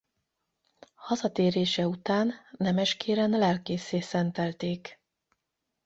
[0.95, 4.99] Hazatérése után Nemeskéren lelkésszé szentelték.